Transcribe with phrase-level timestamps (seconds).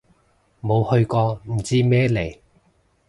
[0.63, 2.39] 冇去過唔知咩嚟